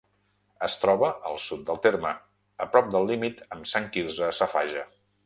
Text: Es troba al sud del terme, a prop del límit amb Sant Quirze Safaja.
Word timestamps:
Es 0.67 0.77
troba 0.85 1.09
al 1.31 1.37
sud 1.47 1.61
del 1.67 1.77
terme, 1.83 2.13
a 2.65 2.69
prop 2.77 2.89
del 2.97 3.07
límit 3.13 3.45
amb 3.57 3.71
Sant 3.73 3.87
Quirze 3.99 4.31
Safaja. 4.39 4.89